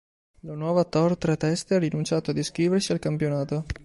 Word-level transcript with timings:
La 0.39 0.55
Nuova 0.55 0.83
Tor 0.83 1.15
Tre 1.15 1.37
Teste 1.37 1.75
ha 1.75 1.77
rinunciato 1.77 2.31
ad 2.31 2.37
iscriversi 2.37 2.91
al 2.91 2.97
campionato. 2.97 3.65